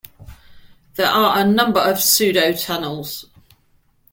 There 0.95 1.05
are 1.05 1.37
a 1.37 1.45
number 1.45 1.79
of 1.79 1.99
pseudo 2.01 2.53
tunnels. 2.53 3.25